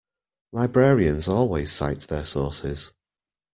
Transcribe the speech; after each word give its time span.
Librarians 0.51 1.27
always 1.27 1.71
cite 1.71 2.01
their 2.07 2.25
sources. 2.25 2.91